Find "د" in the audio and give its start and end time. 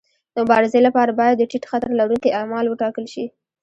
0.33-0.35, 1.37-1.43